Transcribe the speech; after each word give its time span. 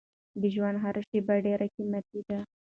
د 0.41 0.43
ژوند 0.55 0.77
هره 0.83 1.01
شېبه 1.09 1.35
ډېره 1.45 1.65
قیمتي 1.75 2.19
ده. 2.27 2.39